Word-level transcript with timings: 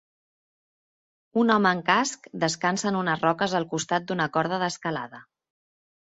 Un 1.41 1.51
home 1.55 1.67
amb 1.71 1.83
casc 1.89 2.25
descansa 2.43 2.87
en 2.91 2.97
unes 3.01 3.21
roques 3.25 3.53
al 3.59 3.67
costat 3.73 4.07
d'una 4.13 4.27
corda 4.39 4.59
d'escalada. 4.65 5.21